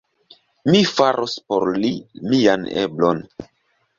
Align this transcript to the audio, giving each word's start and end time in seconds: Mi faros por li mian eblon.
Mi 0.75 0.79
faros 0.91 1.35
por 1.51 1.67
li 1.83 1.91
mian 2.31 2.65
eblon. 2.87 3.21